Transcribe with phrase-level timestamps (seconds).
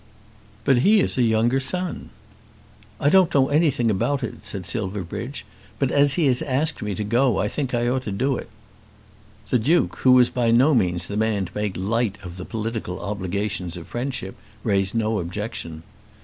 [0.65, 2.09] "But he is a younger son."
[2.99, 5.45] "I don't know anything about it," said Silverbridge,
[5.77, 8.49] "but as he has asked me to go I think I ought to do it."
[9.51, 12.99] The Duke, who was by no means the man to make light of the political
[12.99, 15.83] obligations of friendship, raised no objection.